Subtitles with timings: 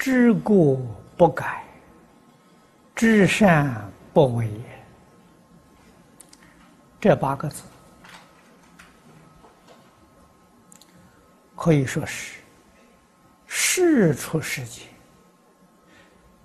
[0.00, 0.80] 知过
[1.14, 1.62] 不改，
[2.94, 4.50] 知善不为。
[6.98, 7.64] 这八个字
[11.54, 12.40] 可以说是
[13.46, 14.86] 世出世间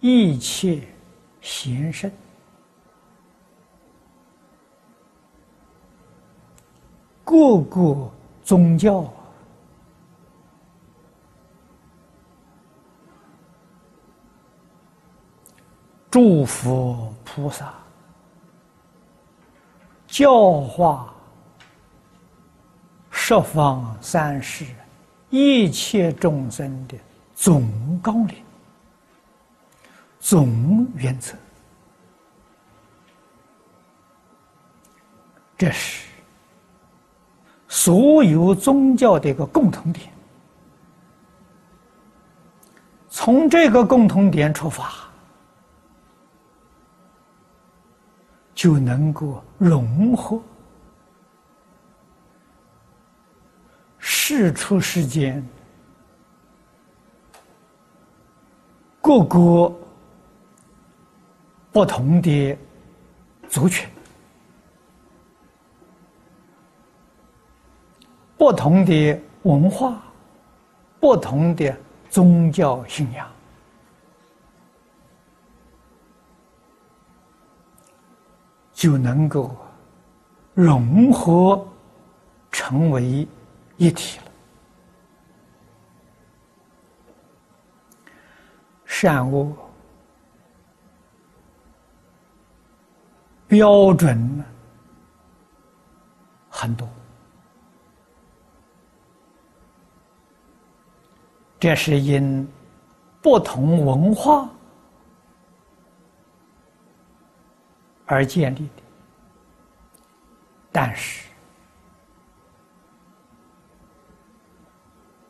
[0.00, 0.80] 一切
[1.42, 2.10] 贤圣。
[7.22, 8.10] 各个
[8.42, 9.12] 宗教
[16.12, 17.72] 祝福菩萨
[20.06, 21.10] 教化
[23.10, 24.66] 十方三世
[25.30, 26.98] 一切众生的
[27.34, 27.66] 总
[28.02, 28.36] 纲领、
[30.20, 31.34] 总原则，
[35.56, 36.06] 这是。
[37.68, 40.12] 所有宗教的一个共同点，
[43.08, 44.92] 从这个共同点出发，
[48.62, 50.40] 就能够融合
[53.98, 55.44] 世出世间
[59.00, 59.74] 各个
[61.72, 62.56] 不同的
[63.48, 63.90] 族群。
[68.38, 70.00] 不同的文化，
[71.00, 71.76] 不同的
[72.08, 73.28] 宗教信仰，
[78.82, 79.56] 就能够
[80.54, 81.64] 融合
[82.50, 83.24] 成为
[83.76, 84.24] 一体了。
[88.84, 89.56] 善恶
[93.46, 94.44] 标准
[96.50, 96.88] 很多。
[101.60, 102.44] 这是因
[103.20, 104.50] 不同文化
[108.06, 108.82] 而建立的，
[110.70, 111.28] 但是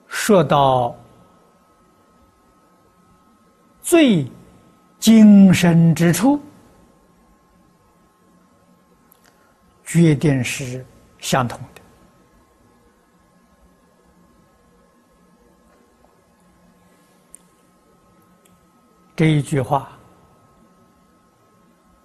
[0.06, 0.96] 说到
[3.80, 4.26] 最
[4.98, 6.40] 精深之处，
[9.84, 10.84] 决定是
[11.18, 11.82] 相同的。
[19.14, 19.91] 这一句话，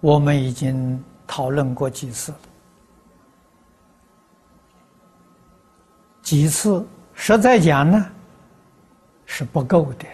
[0.07, 2.33] 我们已经讨论过几次。
[6.21, 8.09] 几次实在讲呢，
[9.25, 10.05] 是不够的。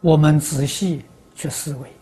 [0.00, 1.04] 我们仔细
[1.36, 1.92] 去思维，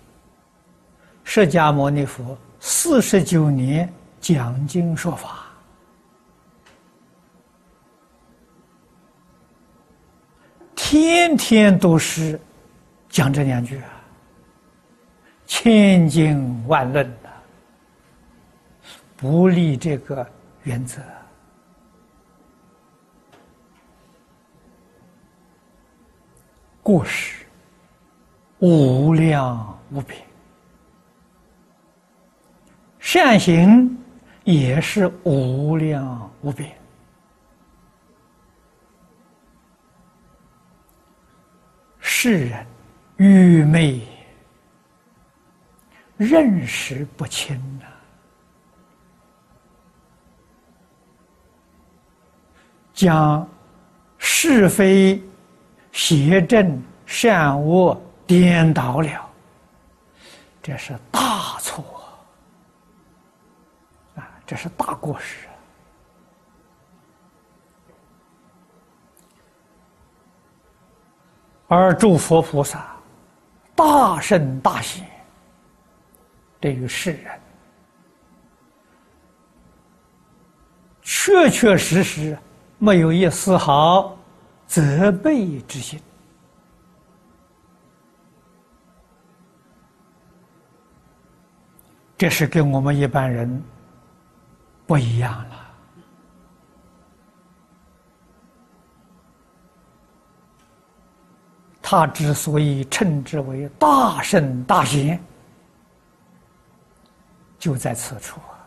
[1.24, 5.44] 释迦牟尼佛四十九年讲经说法。
[10.74, 12.40] 天天都是
[13.18, 13.90] 讲这两句啊，
[15.44, 17.28] 千经万论的，
[19.16, 20.24] 不立这个
[20.62, 21.02] 原则，
[26.80, 27.44] 过失
[28.60, 30.22] 无量无边，
[33.00, 33.98] 善行
[34.44, 36.72] 也是无量无边。
[41.98, 42.64] 世人
[43.18, 44.00] 愚昧，
[46.16, 47.86] 认识不清呐，
[52.94, 53.46] 将
[54.18, 55.20] 是非、
[55.90, 59.30] 邪正、善恶颠倒了，
[60.62, 61.84] 这是大错
[64.14, 64.30] 啊！
[64.46, 65.48] 这是大过失。
[71.66, 72.96] 而诸佛菩萨
[74.18, 75.06] 大圣大贤，
[76.58, 77.40] 对于世人，
[81.02, 82.36] 确确实实
[82.78, 84.18] 没有一丝毫
[84.66, 86.00] 责备之心，
[92.16, 93.62] 这是跟我们一般人
[94.84, 95.67] 不一样了。
[101.90, 105.18] 他之所以称之为大圣大贤，
[107.58, 108.60] 就在此处啊，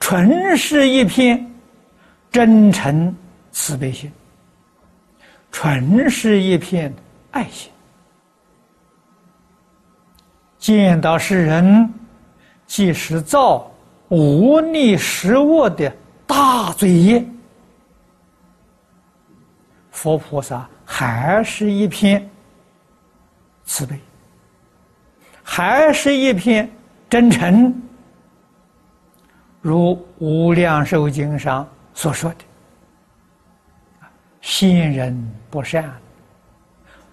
[0.00, 1.48] 纯是一片
[2.32, 3.14] 真诚
[3.52, 4.10] 慈悲心，
[5.52, 6.92] 纯是一片
[7.30, 7.70] 爱心，
[10.58, 11.94] 见到世人
[12.66, 13.70] 即使造
[14.08, 15.94] 无逆十恶的
[16.26, 17.24] 大罪业，
[19.98, 22.30] 佛菩萨还是一片
[23.64, 23.98] 慈悲，
[25.42, 26.70] 还是一片
[27.10, 27.74] 真诚，
[29.60, 32.36] 如《无量寿经》上所说的
[34.40, 35.92] ：“信人不善，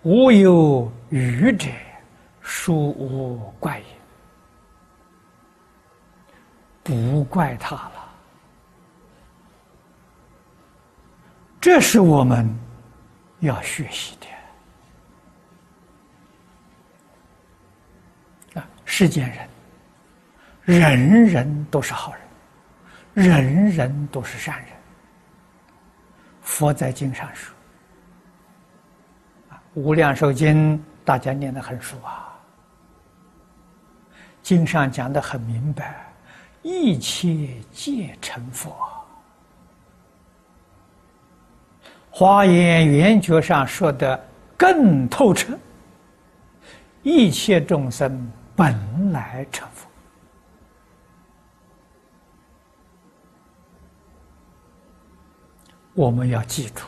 [0.04, 1.68] 无有愚者，
[2.40, 3.86] 殊无怪也。”
[6.86, 8.06] 不怪他了。
[11.60, 12.48] 这是我们
[13.46, 14.18] 要学习
[18.54, 18.68] 的啊！
[18.84, 19.28] 世间
[20.66, 22.14] 人，人人都是好
[23.14, 24.70] 人，人人都是善人。
[26.42, 27.56] 佛在经上说
[29.50, 32.34] ：“啊，《无量寿经》大家念得很熟啊，
[34.44, 36.06] 经上讲的很明白，
[36.62, 38.76] 一切皆成佛。”
[42.18, 44.26] 花言圆觉上说的
[44.56, 45.54] 更透彻，
[47.04, 49.86] 一切众生本来成佛。
[55.94, 56.86] 我们要记住，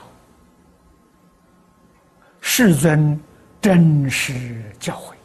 [2.39, 3.19] 世尊
[3.59, 5.16] 真实教诲。